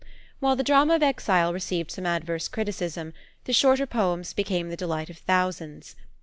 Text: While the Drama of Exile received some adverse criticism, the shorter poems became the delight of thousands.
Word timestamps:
While 0.39 0.55
the 0.55 0.63
Drama 0.63 0.95
of 0.95 1.03
Exile 1.03 1.53
received 1.53 1.91
some 1.91 2.07
adverse 2.07 2.47
criticism, 2.47 3.13
the 3.43 3.53
shorter 3.53 3.85
poems 3.85 4.33
became 4.33 4.69
the 4.69 4.75
delight 4.75 5.11
of 5.11 5.19
thousands. 5.19 5.95